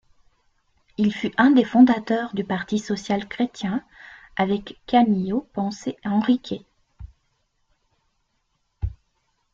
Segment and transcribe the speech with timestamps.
[0.97, 3.85] Il fut un des fondateurs du Parti Social Chrétien,
[4.35, 6.65] avec Camilo Ponce Enríquez.